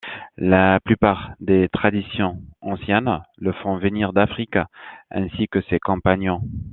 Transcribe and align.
La 0.37 0.79
plupart 0.79 1.33
des 1.39 1.69
traditions 1.69 2.41
anciennes 2.61 3.21
le 3.37 3.51
font 3.51 3.77
venir 3.77 4.13
d'Afrique, 4.13 4.57
ainsi 5.11 5.47
que 5.47 5.61
ses 5.69 5.77
compagnons. 5.77 6.41